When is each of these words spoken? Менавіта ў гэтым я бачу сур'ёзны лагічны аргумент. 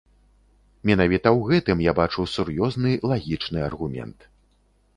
Менавіта 0.89 1.27
ў 1.37 1.45
гэтым 1.51 1.77
я 1.89 1.93
бачу 2.01 2.25
сур'ёзны 2.35 2.91
лагічны 3.15 3.59
аргумент. 3.69 4.19